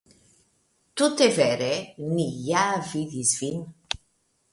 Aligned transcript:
Tute 1.01 1.27
vere, 1.35 1.67
ni 2.13 2.25
ja 2.47 2.63
vidis 2.87 3.35
vin. 3.43 3.61